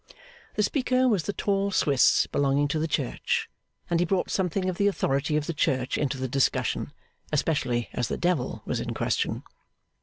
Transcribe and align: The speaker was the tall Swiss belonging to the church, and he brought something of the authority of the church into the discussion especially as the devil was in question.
The 0.55 0.63
speaker 0.63 1.07
was 1.07 1.25
the 1.25 1.31
tall 1.31 1.69
Swiss 1.69 2.25
belonging 2.25 2.67
to 2.69 2.79
the 2.79 2.87
church, 2.87 3.51
and 3.87 3.99
he 3.99 4.05
brought 4.07 4.31
something 4.31 4.67
of 4.67 4.77
the 4.79 4.87
authority 4.87 5.37
of 5.37 5.45
the 5.45 5.53
church 5.53 5.95
into 5.95 6.17
the 6.17 6.27
discussion 6.27 6.91
especially 7.31 7.87
as 7.93 8.07
the 8.07 8.17
devil 8.17 8.63
was 8.65 8.79
in 8.79 8.95
question. 8.95 9.43